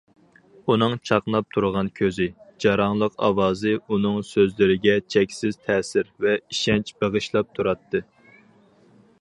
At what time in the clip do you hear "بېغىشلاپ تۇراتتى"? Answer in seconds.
7.03-8.07